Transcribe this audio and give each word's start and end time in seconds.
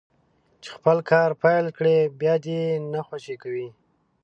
چې 0.61 0.69
خپل 0.75 0.97
کار 1.09 1.29
پيل 1.43 1.65
کړي 1.77 1.97
بيا 2.19 2.35
دې 2.43 2.55
يې 2.63 2.75
نه 2.93 2.99
خوشي 3.07 3.35
کوي. 3.43 3.67